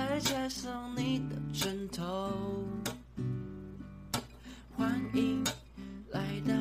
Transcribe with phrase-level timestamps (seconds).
[0.00, 2.32] 再加上你的枕头，
[4.74, 5.44] 欢迎
[6.10, 6.54] 来到。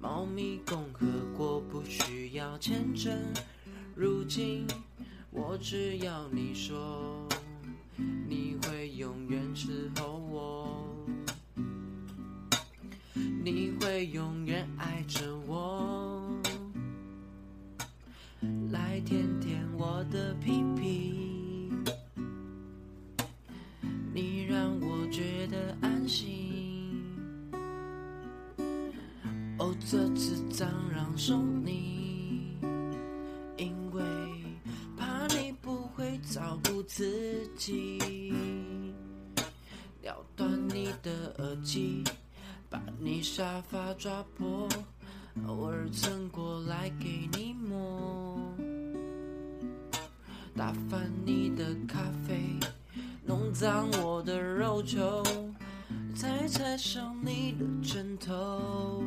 [0.00, 1.06] 猫咪共和
[1.36, 3.14] 国不需要签证，
[3.94, 4.66] 如今
[5.30, 7.28] 我只要你说，
[8.26, 10.88] 你会永远伺候我，
[13.12, 16.22] 你会永远爱着我，
[18.70, 20.62] 来舔舔我的屁
[29.88, 32.58] 这次脏让送你，
[33.56, 34.02] 因为
[34.96, 38.34] 怕你不会照顾自己，
[40.02, 42.02] 咬断你的耳机，
[42.68, 44.68] 把你沙发抓破，
[45.46, 48.40] 偶尔蹭过来给你摸，
[50.56, 52.58] 打翻你的咖啡，
[53.24, 55.22] 弄脏我的肉球，
[56.12, 59.04] 再踩上你的枕头。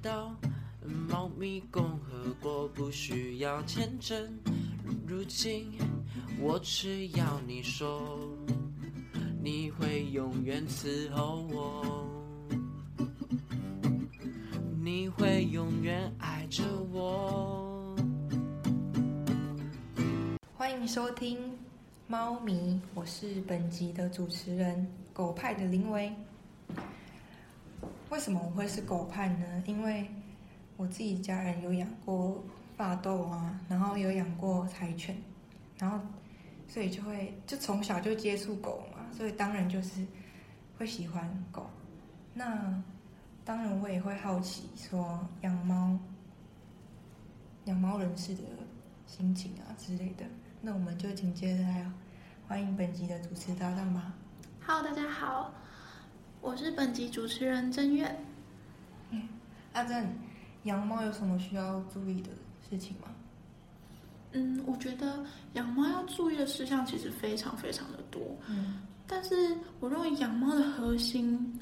[0.00, 0.32] 到
[1.08, 4.16] 猫咪共和国，不需要签证。
[5.06, 5.72] 如今
[6.40, 8.16] 我只要你说，
[9.42, 12.06] 你会永远伺候我，
[14.80, 16.62] 你会永远爱着
[16.92, 17.96] 我。
[20.54, 21.38] 欢迎收听
[22.06, 22.52] 《猫咪》，
[22.94, 26.12] 我是本集的主持人狗派的林维。
[28.10, 29.62] 为什么我会是狗派呢？
[29.66, 30.08] 因为
[30.76, 32.42] 我自己家人有养过
[32.76, 35.14] 霸斗啊，然后有养过柴犬，
[35.78, 36.00] 然后
[36.66, 40.06] 所以就会就从小就接触狗嘛，所以当然就是
[40.78, 41.68] 会喜欢狗。
[42.32, 42.82] 那
[43.44, 45.98] 当然我也会好奇说养猫、
[47.66, 48.42] 养猫人士的
[49.06, 50.24] 心情啊之类的。
[50.62, 51.90] 那我们就紧接着来
[52.46, 54.14] 欢迎本集的主持搭档吧。
[54.64, 55.52] Hello，大家好，
[56.40, 58.04] 我是本集主持人郑月。
[59.10, 59.28] 嗯
[59.72, 60.06] 阿正，
[60.64, 62.30] 养猫有什么需要注意的
[62.68, 63.08] 事情吗？
[64.32, 71.58] 嗯，我觉得养猫要注意的事项其实非常非常的多，嗯但是我认为养猫的核心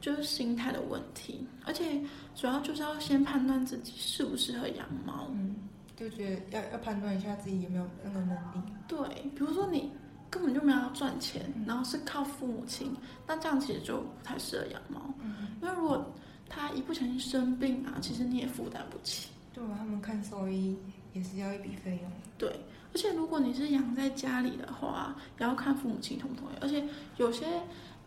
[0.00, 2.00] 就是心态的问题，而且
[2.34, 5.28] 主要就是要先判断自己适不适合养猫。
[5.32, 5.56] 嗯，
[5.96, 8.62] 就觉得要要判断一下自己有没有那个能力。
[8.86, 8.98] 对，
[9.34, 9.90] 比如说你
[10.34, 12.92] 根本就没有要赚钱，然后是靠父母亲，
[13.24, 16.04] 那这样其实就不太适合养猫，嗯，因为如果
[16.48, 19.28] 它一不小心生病啊，其实你也负担不起。
[19.52, 20.76] 对啊，他们看兽医
[21.12, 22.10] 也是要一笔费用。
[22.36, 22.50] 对，
[22.92, 26.54] 而且如果你是养在家里的话，也要看父母亲同不同意。
[26.60, 26.84] 而且
[27.16, 27.46] 有些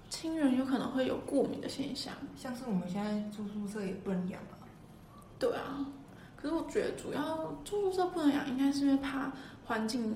[0.09, 2.13] 亲人有可能会有过敏的现象。
[2.35, 4.59] 像是我们现在住宿舍也不能养啊。
[5.39, 5.85] 对啊，
[6.35, 9.31] 可是我觉得主要住宿舍不能养，应该是因为怕
[9.65, 10.13] 环境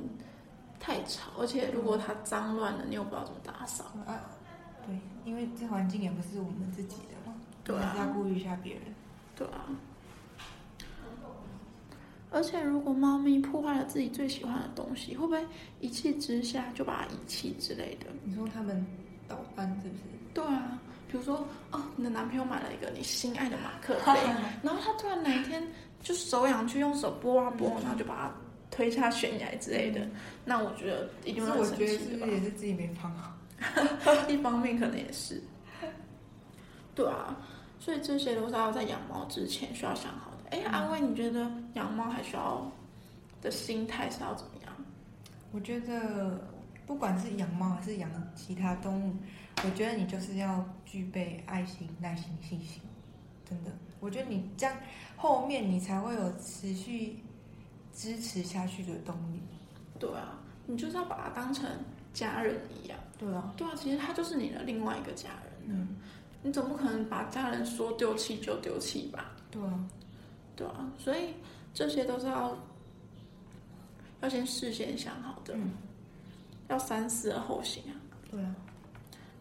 [0.81, 3.85] 太吵，而且如果它脏乱了，你又不知道怎么打扫。
[4.05, 4.19] 啊，
[4.85, 8.83] 对，因为这环境也不是我们自己的嘛，对啊还是要顾虑一下别人。
[9.35, 9.69] 对啊。
[12.33, 15.45] 而且，如果猫咪破坏了自己最喜欢的东西，会不会
[15.81, 18.05] 一气之下就把它遗弃之类的？
[18.23, 18.85] 你说他们
[19.27, 20.01] 捣蛋是不是？
[20.33, 24.17] 对啊，比如说哦，你的男朋友买了一个你心爱的马克杯，
[24.63, 25.61] 然后他突然哪一天
[26.01, 28.31] 就手痒去用手拨啊拨，然后就把它
[28.71, 30.07] 推下悬崖之类的，
[30.45, 33.37] 那我觉得一定我生觉得是不气的吧是也是自己没放好？
[34.27, 35.43] 一方面可能也是，
[36.95, 37.37] 对啊，
[37.79, 40.57] 所以这些都是要在养猫之前需要想好的。
[40.57, 42.71] 哎，安慰，你觉得养猫还需要
[43.41, 44.73] 的心态是要怎么样？
[45.51, 46.41] 我觉得
[46.87, 49.13] 不管是养猫还是养其他动物，
[49.63, 52.81] 我觉得你就是要具备爱心、耐心、信心。
[53.47, 54.75] 真的，我觉得你这样
[55.17, 57.17] 后面你才会有持续
[57.93, 59.39] 支持下去的动力。
[59.99, 61.69] 对啊，你就是要把它当成
[62.13, 62.97] 家人一样。
[63.17, 65.51] 对啊，对啊，其实他就是你的另外一个家人。
[65.67, 65.95] 嗯，
[66.41, 69.31] 你总不可能把家人说丢弃就丢弃吧？
[69.51, 69.89] 对啊，
[70.55, 71.33] 对啊，所以
[71.73, 72.57] 这些都是要
[74.21, 75.71] 要先事先想好的，嗯
[76.67, 77.93] 要三思而后行啊。
[78.31, 78.55] 对啊，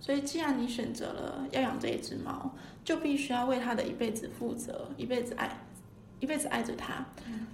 [0.00, 2.50] 所以，既然你选择了要养这一只猫，
[2.84, 5.56] 就必须要为它的一辈子负责，一辈子爱，
[6.18, 7.06] 一辈子爱着它。
[7.26, 7.46] 嗯，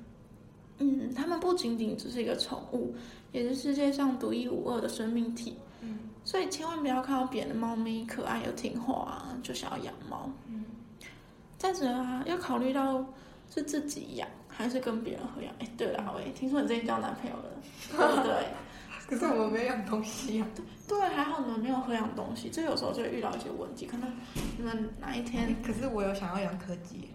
[1.15, 2.95] 它们不仅仅只是一个宠物，
[3.33, 5.57] 也是世界上独一无二的生命体。
[5.81, 10.31] 嗯，所以千万不要看到别人的猫咪可爱又听话啊，就想要养猫。
[10.49, 10.65] 嗯，
[11.59, 13.05] 再者啊，要考虑到
[13.55, 15.55] 是自己养还是跟别人合养。
[15.59, 18.47] 哎，对了，喂，听说你最近交男朋友了，对？
[19.07, 20.47] 可是我们没养东西啊。
[20.89, 23.87] 对，还好你们没有合养东西，这有时候就会遇到一些问题。
[23.87, 24.11] 可能
[24.59, 27.09] 你们哪一天，可是我有想要养柯基，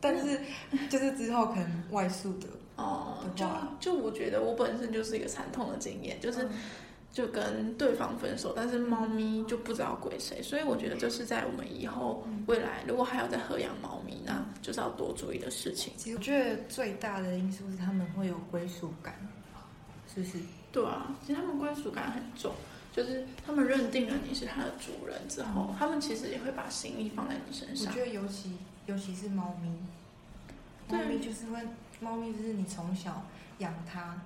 [0.00, 0.40] 但是
[0.88, 2.48] 就是之后可能外宿的。
[2.76, 3.46] 哦，就
[3.78, 6.48] 就我觉得我本身就是一个惨痛的经验，就是
[7.12, 15.92] 就跟对方分手，但是猫咪就不知道归谁，所以我觉得这是在我们以后未来如果还要再合养猫咪，那就是要多注意的事情。
[15.96, 19.14] 其实我觉得最大的因素是他们会有归属感，
[20.14, 20.38] 是不是？
[20.72, 22.54] 对啊，其实他们归属感很重，
[22.92, 27.92] 就是他们认定了你是他的主人之后，他们其实也会把心力放在你身上。
[27.92, 28.56] 我觉得尤其
[28.86, 29.68] 尤其是猫咪，
[30.88, 31.60] 猫咪就是会。
[32.00, 33.22] 猫咪就是你从小
[33.58, 34.20] 养它，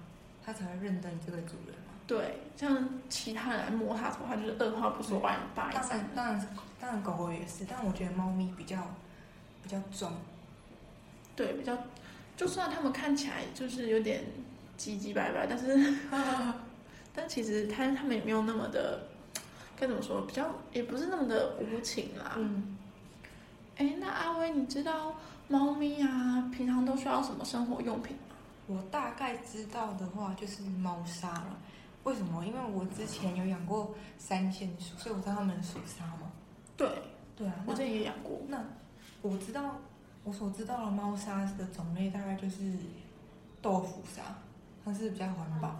[0.44, 1.92] 它才会认得你这个主人嘛。
[2.06, 6.48] 对，像其他人来摸它头，它就是二话不说把你打一当然，当然，
[6.80, 8.76] 当然，狗狗也是，但我觉得猫咪比较
[9.62, 10.12] 比较重。
[11.34, 11.76] 对，比较，
[12.36, 14.22] 就算它们看起来就是有点
[14.78, 15.94] 唧唧白白，但是，
[17.14, 19.00] 但其实它它们也没有那么的，
[19.76, 22.34] 该怎么说，比较也不是那么的无情啦。
[22.36, 22.76] 嗯。
[23.76, 25.14] 哎，那阿威，你知道？
[25.48, 28.34] 猫咪啊，平常都需要什么生活用品吗？
[28.66, 31.56] 我大概知道的话就是猫砂了。
[32.04, 32.44] 为什么？
[32.44, 36.32] 因为我之前有养过三线鼠，所以我知道它们属沙吗？
[36.76, 36.88] 对，
[37.36, 38.40] 对啊，我之前也养过。
[38.48, 38.62] 那
[39.22, 39.76] 我知道，
[40.22, 42.72] 我所知道的猫砂的种类大概就是
[43.60, 44.22] 豆腐砂，
[44.84, 45.76] 它是比较环保。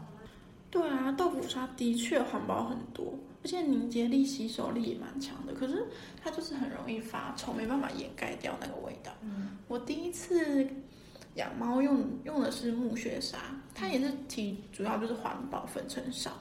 [0.75, 3.15] 对啊，豆腐砂的确环保很多。
[3.44, 5.87] 而且凝结力、吸收力也蛮强的，可是
[6.21, 9.12] 它就是很容易发臭，没办法掩盖掉那个味道。
[9.23, 10.67] 嗯，我第一次
[11.37, 13.38] 养猫用用的是木屑砂，
[13.73, 16.32] 它也是提主要就是环保，粉尘少，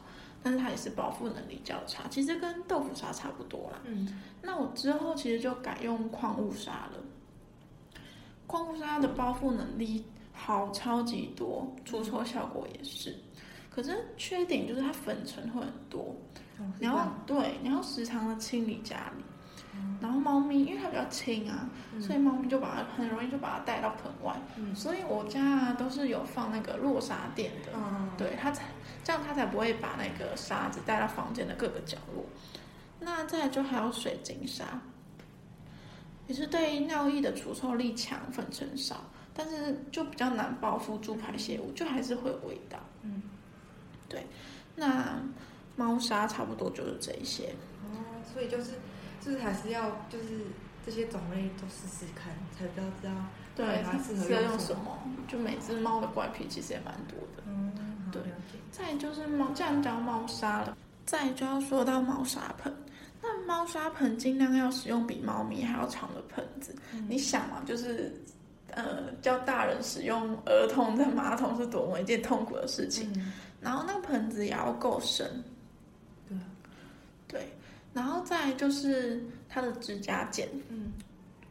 [0.41, 3.81] 但是它也是保护能力较差，其实跟豆腐砂差不多啦。
[3.83, 8.01] 嗯，那我之后其实就改用矿物砂了，
[8.47, 13.13] 矿物砂的包覆能力好超级多，除臭效果也是，
[13.73, 16.15] 可是缺点就是它粉尘会很多。
[16.79, 19.23] 然后对，你要时常的清理家里。
[19.99, 21.67] 然后猫咪因为它比较轻啊，
[21.99, 24.35] 所以猫咪就把它很容易就把它带到盆外。
[24.75, 27.71] 所以我家啊都是有放那个落沙垫的，
[28.17, 28.65] 对它才
[29.03, 32.23] 这样它才不会把那个沙子带到房间的各个角落。
[32.99, 34.79] 那再就还有水晶沙，
[36.27, 39.03] 也是对尿液的除臭力强，粉尘少，
[39.33, 42.77] 但是就比较难包覆住排泄物，就还是会有味道。
[43.01, 43.21] 嗯，
[44.07, 44.25] 对，
[44.75, 45.21] 那。
[45.75, 47.51] 猫砂差不多就是这一些
[47.81, 47.97] 哦，
[48.31, 48.73] 所以就是，
[49.19, 50.45] 就是还是要就是
[50.85, 53.11] 这些种类都试试看，才比较知道
[53.55, 54.99] 对它适合用什么。
[55.27, 57.41] 就每只猫的怪癖其实也蛮多的。
[57.47, 57.73] 嗯，
[58.11, 58.21] 对。
[58.71, 60.77] 再就是猫，既然讲猫砂了，
[61.07, 62.71] 再就要说到猫砂盆。
[63.19, 66.75] 那猫砂盆尽量要使用比猫咪还要长的盆子。
[67.09, 68.13] 你想嘛，就是
[68.69, 73.11] 呃，叫大人使用儿童的马桶是多么一件痛苦的事情。
[73.63, 75.43] 然后那个盆子也要够深。
[77.27, 77.47] 对，
[77.93, 80.91] 然后再就是它的指甲剪，嗯，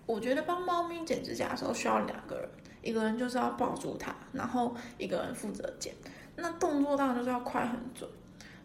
[0.06, 2.48] 我觉得帮猫咪剪指甲的时候需要两个人，
[2.82, 5.92] 一个人就是要抱住它，然后一个人负责剪，
[6.36, 8.08] 那动作当然就是要快很准，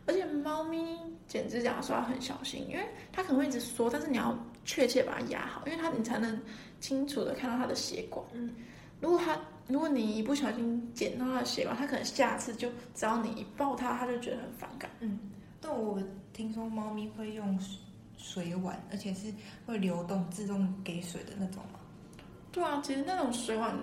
[0.06, 6.40] 而且猫咪剪指甲的时候要很小心，因为它可能会一直缩，但是你要确切把它压好，因为它你才能
[6.80, 8.54] 清楚的看到它的血管，嗯，
[9.00, 9.38] 如果它
[9.68, 15.20] 如果你一不小心剪到它的血管，它可能下次就只要你一抱它，它就觉得很反感，嗯。
[15.60, 16.02] 但我
[16.34, 17.60] 听说猫咪会用
[18.18, 19.34] 水碗，而且是
[19.66, 21.80] 会流动、自动给水的那种吗？
[22.52, 23.76] 对啊，其实那种水碗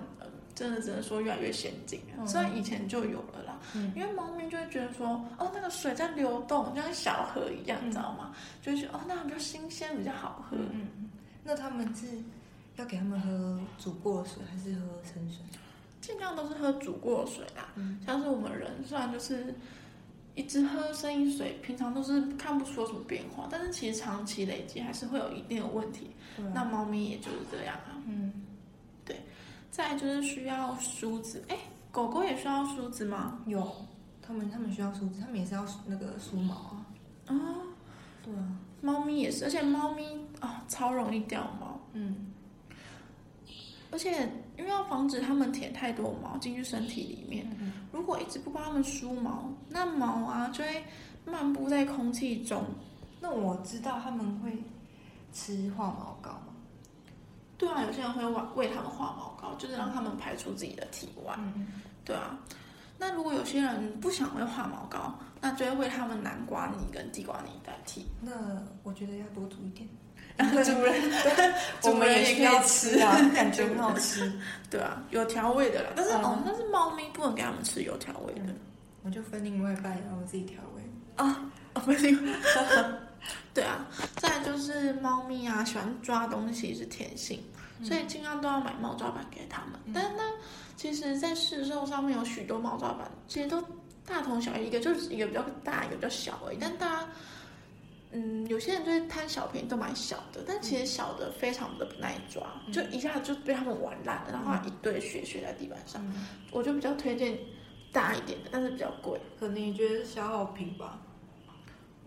[0.53, 3.59] 真的只能说越来越先进，虽然以前就有了啦。
[3.75, 3.91] 嗯。
[3.95, 5.07] 因为猫咪就会觉得说，
[5.37, 8.33] 哦，那个水在流动，就像小河一样，你知道吗？
[8.61, 10.57] 就会觉得哦，那比较新鲜，比较好喝。
[10.57, 11.09] 嗯嗯。
[11.43, 12.07] 那他们是
[12.77, 15.39] 要给他们喝煮过的水，还是喝生水？
[16.01, 17.69] 尽量都是喝煮过的水啦。
[17.75, 17.99] 嗯。
[18.05, 19.53] 像是我们人，虽然就是。
[20.37, 26.11] 一直喝生饮水，平常都是看不出有什么变化，但是其实长期累积还是会有一定的问题。
[26.53, 27.95] 那猫咪也就是这样啊。
[28.05, 28.33] 嗯，
[29.05, 29.15] 对。
[29.71, 31.57] 再就是需要梳子，哎，
[31.89, 33.39] 狗狗也需要梳子吗？
[33.45, 33.65] 有，
[34.21, 36.85] 他们它们需要梳子，他们也是要那个梳毛啊。
[37.27, 37.33] 啊，
[38.21, 40.05] 对啊，猫咪也是，而且猫咪
[40.41, 41.79] 啊超容易掉毛。
[41.93, 42.33] 嗯。
[43.95, 47.47] 而且，因为要防止它们舔太多毛进去身体里面，
[47.93, 50.83] 如果一直不帮它们梳毛，那毛啊就会
[51.25, 52.61] 漫步在空气中。
[53.21, 54.51] 那我知道他们会
[55.31, 56.47] 吃化毛膏吗？
[57.57, 61.33] 对啊，有些人会喂喂它们化毛膏，就是让他们排出自己的体外。
[62.03, 62.37] 对啊，
[62.99, 68.05] 那如果有些人不想喂化毛膏，那就会喂他们南瓜泥跟地瓜泥代替。
[68.21, 69.87] 那我觉得要多煮一点。
[70.63, 70.93] 主人
[71.83, 74.31] 我们也需要吃啊，感觉很好吃。
[74.69, 75.89] 对啊，有调味的啦。
[75.95, 78.53] 但是、嗯哦，但是猫咪不能给它们吃有调味的。
[79.03, 80.81] 我就分另外一半，然后我自己调味。
[81.15, 82.17] 啊，哦不行。
[83.53, 83.87] 对啊，
[84.17, 87.41] 再来就是猫咪啊，喜欢抓东西是天性，
[87.81, 89.79] 所以尽量都要买猫抓板给它们。
[89.85, 90.23] 嗯但是呢，
[90.75, 93.63] 其实，在市售上面有许多猫抓板，其实都
[94.05, 96.57] 大同小异，一个就是一个比较大，一个比较小而已。
[96.59, 97.07] 但大家，
[98.17, 106.01] 嗯，有些人就是贪小便宜都买小的，但其实小的非常的不耐抓，就一下就被他们玩烂了，然后一堆血血在地板上。
[106.07, 107.37] 嗯，我就比较推荐
[107.91, 109.19] 大一点的，但是比较贵。
[109.37, 111.01] 可能你觉得是消耗品吧？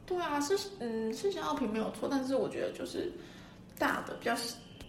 [0.07, 3.13] 对啊，是嗯是消耗品没有错，但是我觉得就是
[3.79, 4.35] 大的比较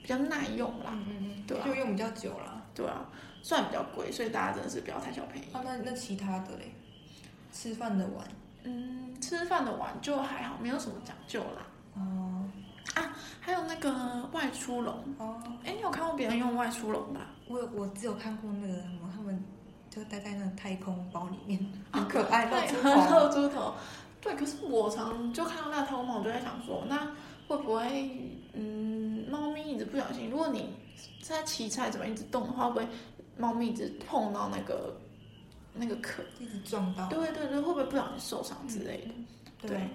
[0.01, 2.65] 比较耐用啦，嗯嗯对啊就用比较久啦。
[2.73, 3.05] 对啊，
[3.43, 5.51] 虽然比较贵，所以大家真的是不要贪小便宜。
[5.51, 6.73] 啊，那那其他的嘞？
[7.51, 8.25] 吃饭的碗
[8.63, 11.67] 嗯，吃饭的碗就还好，没有什么讲究啦。
[11.95, 12.49] 哦
[12.95, 17.21] 啊还有那个外出笼，哦，哎，你有看过别人用外出笼吧？
[17.47, 19.43] 我有我只有看过那个什么，他们
[19.89, 21.59] 就待在那个太空包里面，
[21.91, 23.19] 好可爱，对，露出很头。
[23.19, 23.73] 露猪头。
[24.21, 27.07] 对，可是我常就看到那个太空猫，我就在想说，那
[27.47, 28.11] 会不会，
[28.53, 30.75] 嗯，猫咪一直不小心，如果你
[31.21, 32.87] 在骑菜怎么一直动的话，会不会
[33.37, 34.93] 猫咪一直碰到那个
[35.73, 36.23] 那个壳？
[36.39, 37.07] 一直撞到。
[37.07, 39.05] 对对对，会不会不小心受伤之类
[39.61, 39.67] 的？
[39.67, 39.89] 对啊，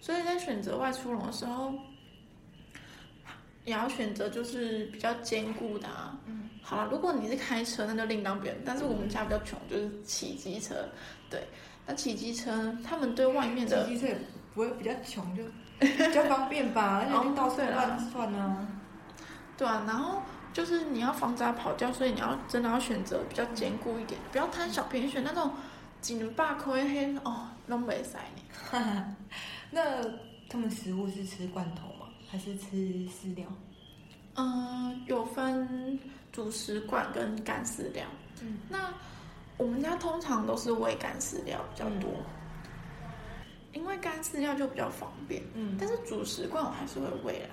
[0.00, 1.72] 所以在选择外出笼的时候，
[3.64, 6.18] 也要选择就是比较坚固的啊。
[6.26, 8.62] 嗯，好了，如果你是开车，那就另当别论。
[8.64, 10.74] 但是我们家比较穷，就是骑机车。
[11.30, 11.46] 对，
[11.86, 14.18] 那骑机车，他们对外面的骑机车也
[14.54, 15.42] 不会比较穷，就
[15.78, 18.68] 比较方便吧，而且就到处对啦乱窜啊。
[19.56, 20.20] 对啊，然后
[20.52, 25.50] 就是你要防止它跑掉，所以你要真的要选择比较坚固一点，不要贪小便宜，选那种
[26.00, 29.16] 紧巴亏黑哦，都没塞呢。
[29.70, 30.02] 那
[30.48, 32.06] 他们食物是吃罐头吗？
[32.30, 32.76] 还是吃
[33.08, 33.46] 饲料？
[34.36, 35.98] 嗯，有分
[36.32, 38.04] 主食罐跟干饲料。
[38.40, 38.92] 嗯，那
[39.58, 42.10] 我们家通常都是喂干饲料比较多，
[43.72, 45.42] 因为干饲料就比较方便。
[45.54, 47.50] 嗯但是主食罐我还是会喂啦，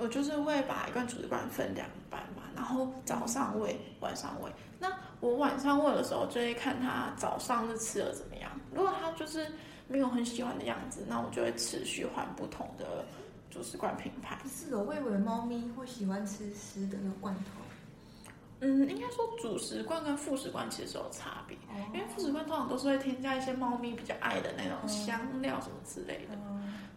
[0.00, 4.50] 我就是会把一罐主食罐分两半嘛，然后早上喂，晚上喂。
[4.78, 4.88] 那
[5.20, 8.50] 我晚上喂的时候，就会看他早上是吃的怎么样。
[8.74, 9.46] 如果他就是
[9.86, 13.04] 没有很喜欢的样子，那我就会持续换不同的
[13.50, 14.38] 主食罐品牌。
[14.48, 17.60] 是哦，我以为猫咪会喜欢吃湿的那种罐头。
[18.62, 21.56] 嗯，应该说主食罐跟副食罐其实是有差别，
[21.94, 26.34] 因为副食罐通常都是会添加一些猫咪比较爱的那种香料什么之类的。
[26.34, 26.49] 嗯，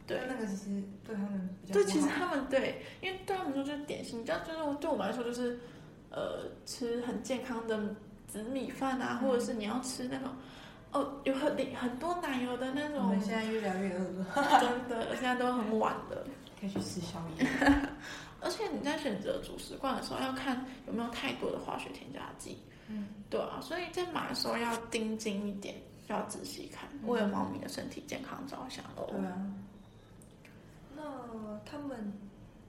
[0.05, 5.59] 对那那个其实对他们比较对，其实他们对，因为对他们说就是点心，这样就是对我们来说就是，
[6.09, 7.79] 呃，吃很健康的
[8.27, 10.29] 紫米饭啊，或者是你要吃那种，
[10.91, 14.25] 哦，有很很多奶油的那种我们，现在越来越饿了，
[14.59, 16.25] 真的，现在都很晚了。
[16.59, 17.47] 可以去吃宵夜。
[18.39, 22.57] 而且你在选择主食罐的时候，要看有没有太多的化学添加剂。
[22.89, 25.75] 嗯，对啊，所以在买的时候要盯紧一点，
[26.07, 29.07] 要仔细看，为了猫咪的身体健康着想哦。
[29.07, 29.41] 对啊。
[31.03, 32.13] 那他们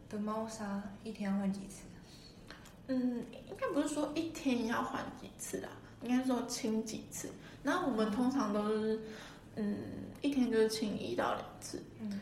[0.08, 1.84] 的猫砂一天要换几次？
[2.88, 5.68] 嗯，应该不是说一天要换几次啦，
[6.02, 7.30] 应该说清几次。
[7.62, 9.00] 然后我们通常都是，
[9.54, 9.78] 嗯，
[10.20, 11.82] 一天就是清一到两次。
[12.00, 12.20] 嗯，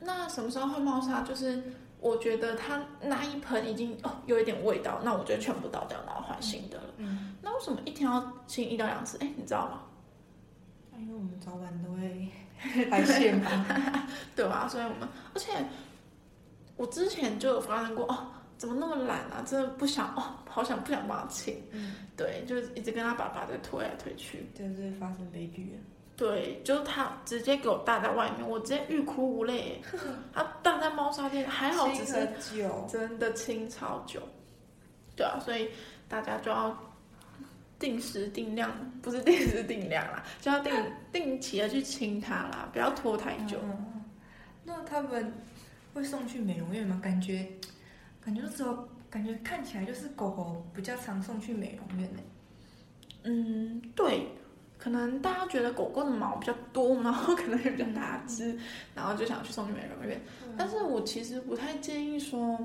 [0.00, 1.22] 那什么时候换猫砂？
[1.22, 1.62] 就是
[2.00, 6.94] 我觉得它那一盆已经哦有一点味道，那我就全部倒掉，然后换新的了。
[6.98, 9.16] 嗯，那为什么一天要清一到两次？
[9.20, 9.82] 哎，你知道吗？
[10.98, 12.28] 因为我们早晚都会
[12.90, 13.66] 排泄嘛。
[14.34, 14.66] 对吧？
[14.68, 15.52] 所以我们，而且
[16.76, 18.26] 我之前就有发生过哦，
[18.56, 19.44] 怎么那么懒啊？
[19.46, 21.60] 真的不想哦，好想不想帮他清。
[21.72, 24.48] 嗯，对，就是一直跟他爸爸在推来推去。
[24.54, 25.80] 就是发生悲剧了。
[26.16, 29.82] 对，就是他直接给我搭在外面，我直接欲哭无泪。
[30.32, 32.28] 他搭在猫砂店，还好只是。
[32.88, 34.20] 真的清超久。
[35.16, 35.68] 对啊，所以
[36.08, 36.76] 大家就要
[37.82, 38.70] 定时定量，
[39.02, 40.72] 不是定时定量啦，就要定
[41.10, 43.58] 定期的去清它啦，不要拖太久。
[44.64, 45.34] 那他们
[45.92, 47.00] 会送去美容院吗？
[47.02, 47.44] 感觉，
[48.24, 52.20] 感觉那时候感觉看起来就是狗狗比较常送去美容院呢。
[53.24, 54.28] 嗯，对，
[54.78, 58.56] 可能大家觉得狗狗的毛比较多，然后可能也比较大只，
[58.94, 60.20] 然后就想去送去美容院。
[60.56, 62.56] 但是我其实不太建议说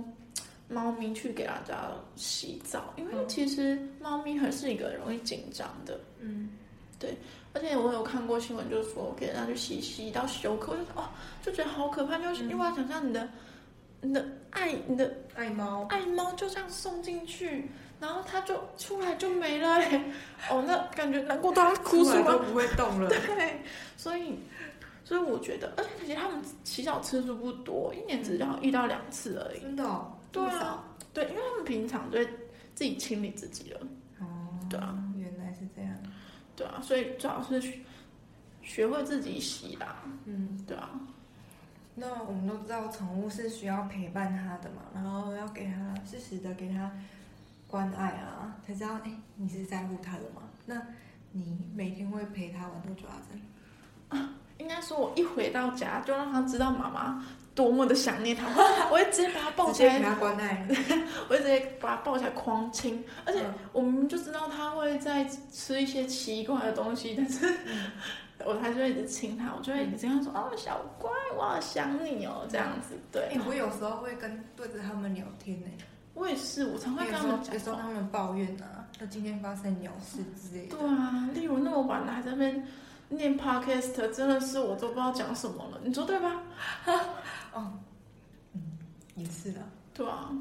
[0.67, 6.49] 猫咪去给大家洗澡，因为嗯其实猫咪还是一个容易紧张的，嗯，
[6.99, 7.17] 对
[7.53, 11.09] 而且我有看过新闻，就是说给人家去洗洗到休克，我就哦
[11.41, 13.29] 就觉得好可怕，就是嗯因为我想象你的
[14.01, 15.85] 你的爱你的爱猫。
[15.89, 17.69] 爱猫就这样送进去。
[17.99, 20.03] 然后它就出来就没了哎，
[20.51, 22.37] 哦，那感觉难过到要哭出来都。
[22.37, 23.09] 不会动了。
[23.25, 23.59] 对，
[23.97, 24.37] 所以
[25.03, 29.61] 所以我觉得，而且他们洗澡次数不多，一年只要一到两次而已。
[29.61, 32.25] 真的、哦，对啊，对，因为他们平常就会
[32.75, 33.79] 自己清理自己了，
[34.19, 35.93] 哦，对啊，原来是这样。
[36.55, 37.79] 对啊，所以最好是学
[38.61, 40.89] 学会自己洗啦，嗯，对啊，
[41.95, 46.91] 那我们都知道宠物是需要陪伴它的嘛，然后要给它适时的给它
[47.67, 50.43] 关爱啊，才知道哎、你是在乎它的嘛。
[50.65, 50.81] 那
[51.31, 53.21] 你每天会陪它玩多久啊？
[53.29, 54.19] 真
[54.59, 57.23] 应该说，我一回到家就让他知道妈妈
[57.53, 58.47] 多么的想念他，
[58.91, 60.67] 我会直接把他抱起来，关爱。
[61.27, 67.53] 我会直接把他抱起来狂亲，而且嗯我明明就知道他会在吃一些奇怪的东西，但是
[68.45, 75.67] 我还是会一直亲他，我就会一直跟他说：“哦，小乖，我好想你哦。”这样子，对哎、，我有时候会跟对着他们聊天呢、
[76.13, 77.53] 我也是，我常会跟他们讲。
[77.53, 80.77] 有时候他们抱怨啊，那今天发生鸟事之类的。
[80.77, 82.63] 对啊，例如那么晚了还在那边
[83.09, 86.43] 念 podcast，真的是我都不知道讲什么了，你说对吧？
[87.53, 87.73] 哦，
[88.53, 88.77] 嗯，
[89.15, 89.59] 也是的。
[89.93, 90.31] 对啊，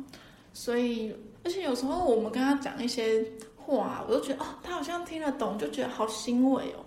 [0.52, 3.24] 所以而且有时候我们跟他讲一些
[3.56, 6.84] 话，我都觉得哦，他好像听得懂，就觉得好欣慰哦。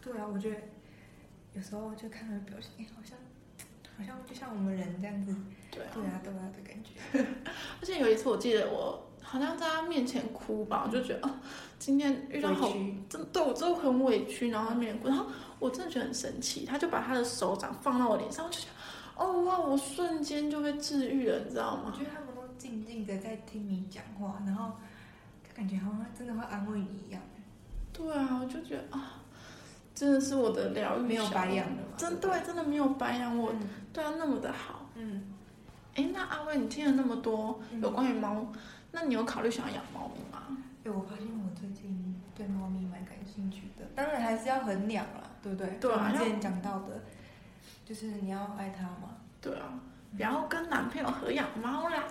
[0.00, 0.56] 对啊，我觉得
[1.54, 3.16] 有时候就看他的表情，哎、好像
[3.96, 5.34] 好像就像我们人这样子。
[5.70, 7.24] 对啊，对啊，对啊的感觉。
[7.80, 11.30] 而且有一次我记得我好像在他面前哭吧，我就觉得哦，
[11.78, 12.72] 今天遇到好
[13.08, 15.26] 真对我真的很委屈，然后他面前哭，然后
[15.58, 21.82] 我真的觉得很神奇，他就把他的手掌放到我脸上，我就觉得哦哇，我瞬间就被治愈了，你知道吗？
[21.86, 24.72] 我觉得他们都静静的在听你讲话，然后
[25.46, 27.20] 就感觉好像真的会安慰你一样。
[27.92, 29.20] 对啊，我就觉得啊，
[29.94, 33.60] 真的是我的疗愈，没有白养的吗真对，真的没有白养我，嗯
[33.92, 34.86] 对啊，那么的好。
[34.94, 35.24] 嗯，
[35.94, 38.46] 哎，那阿威，你听了那么多嗯有关于猫，
[38.90, 40.58] 那你有考虑想要养猫咪吗？
[40.84, 45.68] 哎，我发现我最近对猫咪蛮感兴趣的，当然还是要衡量啦，对不对？
[45.80, 47.02] 对啊之前讲到的，
[47.84, 49.16] 就是你要爱它嘛。
[49.40, 49.78] 对啊，
[50.16, 52.04] 不要跟男朋友合养猫啦。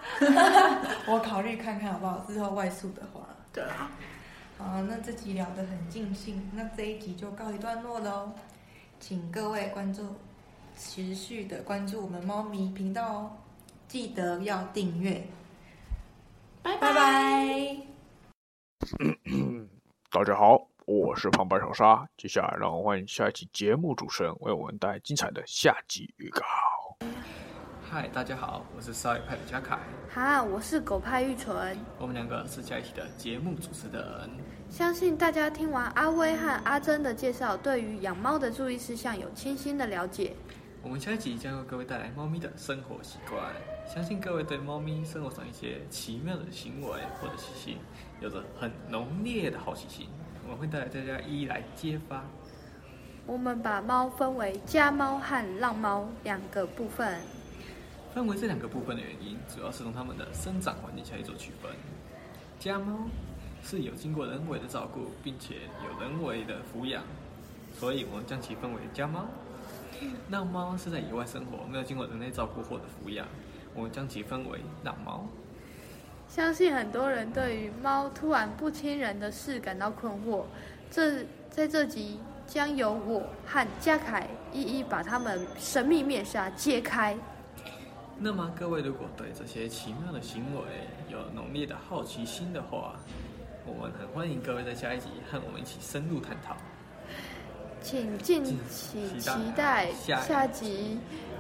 [1.07, 3.21] 我考虑看看好不好，之后外宿的话。
[3.51, 3.89] 对啊，
[4.57, 8.31] 好，那这集聊得很尽兴，那这一集就告一段落喽，
[8.99, 10.15] 请各位关注，
[10.77, 13.31] 持续的关注我们猫咪频道哦，
[13.87, 15.27] 记得要订阅，
[16.67, 17.77] 拜拜拜。
[20.11, 22.05] 大家好，我是旁白小沙。
[22.17, 26.41] 接下来让我欢迎下一期节目主持人为我们带来精彩的下集预告。
[27.89, 29.79] 嗨，大家好，我是少爷派的嘉凯，
[30.13, 31.77] 哈，我是狗派玉纯。
[31.99, 34.29] 我们两个是在一起的节目主持人。
[34.69, 40.35] 相信大家听完阿威和阿珍的介绍，对于养猫的注意事项有清新的了解。
[40.83, 43.41] 我们下一集将为各位带来猫咪的生活习惯，
[43.87, 47.77] 相信各位对猫咪生活上一些奇妙的行为或者习性，
[48.19, 50.07] 有着很浓烈的好奇心，
[50.43, 52.21] 我们会带来大家一一来揭发。
[53.25, 57.19] 我们把猫分为家猫和浪猫两个部分。
[58.13, 61.71] 分为这两个部分的原因，主要是从它们的生长环境下去做区分。
[62.59, 63.07] 家猫
[63.63, 67.03] 是有经过人为的照顾，并且有人为的抚养，
[67.73, 69.25] 所以我们将其分为家猫。
[70.29, 73.25] 浪猫是在野外生活，没有经过人类照顾或者抚养，
[73.77, 75.25] 我们将其分为老猫。
[76.27, 80.43] 相信很多人对于猫突然不亲人的事感到困惑，
[80.91, 87.15] 这在这集将由我和嘉凯一一把他们神秘面纱揭开。
[88.17, 90.63] 那么各位如果对这些奇妙的行为
[91.09, 92.95] 有浓烈的好奇心的话，
[93.63, 96.57] 我们很欢迎各位在下一集和我们一起深入探讨。
[97.81, 100.97] 请敬请期期待下集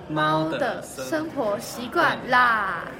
[0.09, 2.91] 猫的生活习惯啦。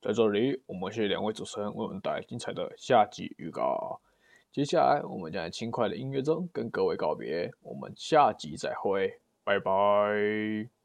[0.00, 4.00] 在这里，我们谢谢两位主持人为我们带来精彩的下集预告。
[4.52, 10.83] 接下来，我们将在轻快的音乐中跟各位告别，我们下集再会，拜拜。